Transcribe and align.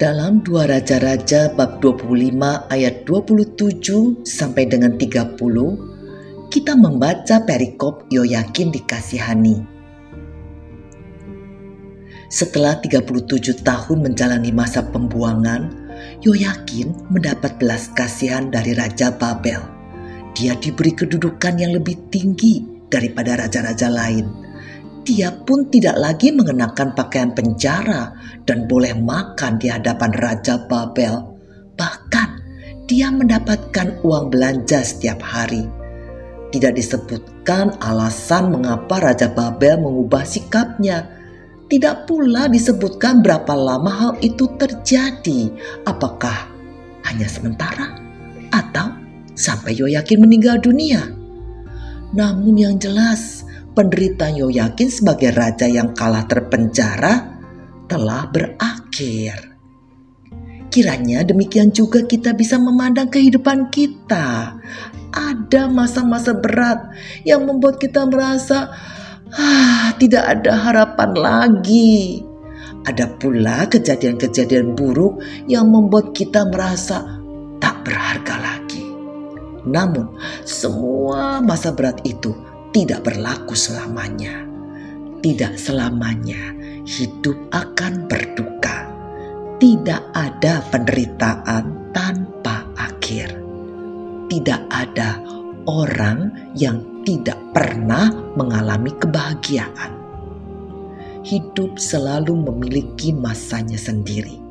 Dalam 0.00 0.40
dua 0.40 0.64
Raja-Raja 0.64 1.52
bab 1.52 1.84
25 1.84 2.32
ayat 2.72 3.04
27 3.04 4.24
sampai 4.24 4.64
dengan 4.64 4.96
30, 4.96 5.36
kita 6.48 6.72
membaca 6.72 7.36
perikop 7.44 8.08
Yoyakin 8.08 8.72
dikasihani. 8.72 9.60
Setelah 12.32 12.80
37 12.80 13.60
tahun 13.60 13.98
menjalani 14.00 14.48
masa 14.48 14.80
pembuangan, 14.80 15.68
Yoyakin 16.24 17.12
mendapat 17.12 17.60
belas 17.60 17.92
kasihan 17.92 18.48
dari 18.48 18.72
Raja 18.72 19.12
Babel. 19.12 19.60
Dia 20.32 20.56
diberi 20.56 20.96
kedudukan 20.96 21.60
yang 21.60 21.76
lebih 21.76 22.00
tinggi 22.08 22.64
daripada 22.88 23.36
raja-raja 23.36 23.92
lain 23.92 24.51
dia 25.02 25.34
pun 25.34 25.66
tidak 25.66 25.98
lagi 25.98 26.30
mengenakan 26.30 26.94
pakaian 26.94 27.34
penjara 27.34 28.14
dan 28.46 28.70
boleh 28.70 28.94
makan 28.94 29.58
di 29.58 29.66
hadapan 29.66 30.14
Raja 30.14 30.62
Babel. 30.70 31.26
Bahkan 31.74 32.28
dia 32.86 33.10
mendapatkan 33.10 33.98
uang 34.06 34.30
belanja 34.30 34.78
setiap 34.86 35.18
hari. 35.18 35.66
Tidak 36.54 36.76
disebutkan 36.76 37.74
alasan 37.82 38.54
mengapa 38.54 39.02
Raja 39.02 39.26
Babel 39.26 39.82
mengubah 39.82 40.22
sikapnya. 40.22 41.10
Tidak 41.66 42.04
pula 42.06 42.46
disebutkan 42.46 43.24
berapa 43.24 43.56
lama 43.56 43.90
hal 43.90 44.12
itu 44.20 44.44
terjadi. 44.60 45.50
Apakah 45.88 46.46
hanya 47.08 47.26
sementara 47.26 47.96
atau 48.52 48.92
sampai 49.34 49.72
Yoyakin 49.72 50.20
meninggal 50.20 50.60
dunia? 50.60 51.08
Namun 52.12 52.60
yang 52.60 52.76
jelas, 52.76 53.48
penderitaan 53.72 54.36
Yoyakin 54.36 54.88
sebagai 54.88 55.32
raja 55.32 55.64
yang 55.68 55.96
kalah 55.96 56.24
terpenjara 56.28 57.40
telah 57.88 58.28
berakhir. 58.28 59.52
Kiranya 60.72 61.20
demikian 61.20 61.68
juga 61.68 62.00
kita 62.08 62.32
bisa 62.32 62.56
memandang 62.56 63.12
kehidupan 63.12 63.68
kita. 63.68 64.56
Ada 65.12 65.68
masa-masa 65.68 66.32
berat 66.32 66.88
yang 67.28 67.44
membuat 67.44 67.76
kita 67.76 68.08
merasa 68.08 68.72
ah, 69.36 69.92
tidak 70.00 70.24
ada 70.24 70.56
harapan 70.56 71.10
lagi. 71.12 72.24
Ada 72.88 73.20
pula 73.20 73.68
kejadian-kejadian 73.68 74.72
buruk 74.72 75.20
yang 75.44 75.68
membuat 75.68 76.16
kita 76.16 76.48
merasa 76.48 77.20
tak 77.60 77.84
berharga 77.84 78.40
lagi. 78.40 78.82
Namun, 79.68 80.16
semua 80.42 81.38
masa 81.44 81.70
berat 81.70 82.00
itu 82.02 82.34
tidak 82.72 83.04
berlaku 83.04 83.52
selamanya. 83.52 84.48
Tidak 85.22 85.54
selamanya 85.54 86.56
hidup 86.88 87.36
akan 87.52 88.10
berduka. 88.10 88.90
Tidak 89.60 90.02
ada 90.16 90.64
penderitaan 90.72 91.94
tanpa 91.94 92.66
akhir. 92.74 93.38
Tidak 94.26 94.60
ada 94.72 95.22
orang 95.68 96.32
yang 96.58 97.04
tidak 97.06 97.38
pernah 97.54 98.10
mengalami 98.34 98.90
kebahagiaan. 98.98 99.92
Hidup 101.22 101.78
selalu 101.78 102.34
memiliki 102.34 103.14
masanya 103.14 103.78
sendiri, 103.78 104.42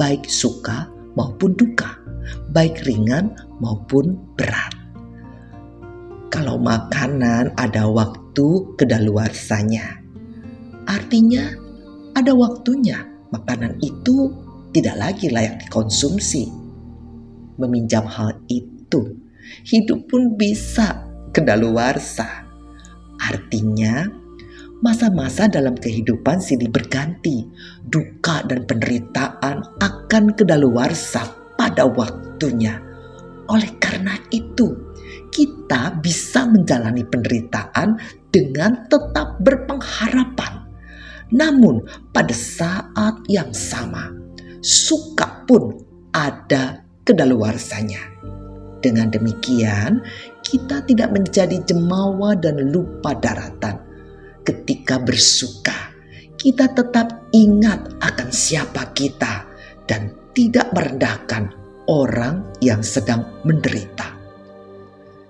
baik 0.00 0.24
suka 0.24 0.88
maupun 1.12 1.52
duka, 1.52 2.00
baik 2.48 2.80
ringan 2.88 3.36
maupun 3.60 4.16
berat. 4.32 4.83
Kalau 6.54 6.70
makanan 6.70 7.50
ada 7.58 7.90
waktu 7.90 8.78
kedaluarsanya. 8.78 9.98
Artinya 10.86 11.50
ada 12.14 12.30
waktunya 12.30 13.02
makanan 13.34 13.74
itu 13.82 14.30
tidak 14.70 14.94
lagi 15.02 15.34
layak 15.34 15.66
dikonsumsi. 15.66 16.46
Meminjam 17.58 18.06
hal 18.06 18.38
itu, 18.46 19.18
hidup 19.66 20.06
pun 20.06 20.38
bisa 20.38 21.02
kedaluarsa. 21.34 22.46
Artinya, 23.18 24.06
masa-masa 24.78 25.50
dalam 25.50 25.74
kehidupan 25.74 26.38
silih 26.38 26.70
berganti, 26.70 27.50
duka 27.82 28.46
dan 28.46 28.62
penderitaan 28.62 29.58
akan 29.82 30.24
kedaluarsa 30.38 31.34
pada 31.58 31.82
waktunya. 31.82 32.78
Oleh 33.50 33.74
karena 33.82 34.14
itu, 34.30 34.93
kita 35.32 35.98
bisa 35.98 36.46
menjalani 36.46 37.02
penderitaan 37.06 37.98
dengan 38.30 38.86
tetap 38.86 39.38
berpengharapan. 39.42 40.66
Namun, 41.34 41.82
pada 42.14 42.34
saat 42.34 43.24
yang 43.26 43.50
sama, 43.50 44.14
suka 44.62 45.42
pun 45.48 45.74
ada 46.14 46.84
kedaluarsanya. 47.02 48.14
Dengan 48.78 49.08
demikian, 49.08 50.04
kita 50.44 50.84
tidak 50.84 51.10
menjadi 51.10 51.56
jemawa 51.64 52.36
dan 52.36 52.60
lupa 52.70 53.16
daratan. 53.16 53.80
Ketika 54.44 55.00
bersuka, 55.00 55.94
kita 56.36 56.68
tetap 56.76 57.32
ingat 57.32 57.96
akan 58.04 58.28
siapa 58.28 58.92
kita 58.92 59.48
dan 59.88 60.12
tidak 60.36 60.68
merendahkan 60.76 61.48
orang 61.88 62.44
yang 62.60 62.84
sedang 62.84 63.24
menderita. 63.48 64.23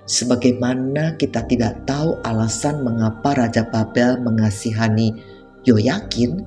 Sebagaimana 0.04 1.16
kita 1.16 1.48
tidak 1.48 1.88
tahu 1.88 2.20
alasan 2.28 2.84
mengapa 2.84 3.32
Raja 3.32 3.64
Babel 3.64 4.20
mengasihani 4.20 5.16
Yoyakin, 5.64 6.44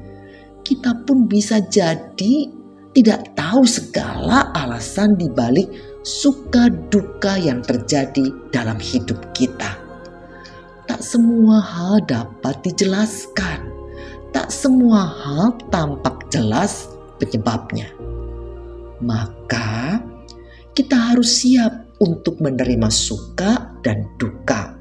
kita 0.62 0.94
pun 1.10 1.26
bisa 1.26 1.58
jadi 1.66 2.54
tidak 2.94 3.34
tahu 3.34 3.66
segala 3.66 4.54
alasan 4.54 5.18
dibalik 5.18 5.74
suka 6.06 6.70
duka 6.94 7.34
yang 7.38 7.66
terjadi 7.66 8.30
dalam 8.54 8.78
hidup 8.78 9.18
kita. 9.34 9.74
Tak 10.86 11.02
semua 11.02 11.58
hal 11.58 12.06
dapat 12.06 12.62
dijelaskan. 12.62 13.74
Tak 14.38 14.54
semua 14.54 15.02
hal 15.02 15.58
tampak 15.74 16.30
jelas 16.30 16.94
penyebabnya. 17.18 17.90
Maka 19.02 19.98
kita 20.78 20.94
harus 20.94 21.42
siap 21.42 21.87
untuk 22.00 22.40
menerima 22.42 22.90
suka 22.90 23.74
dan 23.82 24.06
duka, 24.22 24.78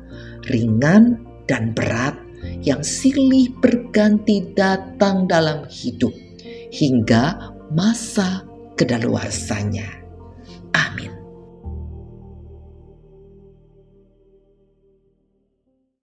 ringan 0.48 1.20
dan 1.48 1.72
berat 1.72 2.16
yang 2.62 2.82
silih 2.84 3.50
berganti 3.58 4.52
datang 4.54 5.26
dalam 5.26 5.66
hidup 5.66 6.12
hingga 6.70 7.54
masa 7.72 8.44
kedaluarsanya. 8.78 10.05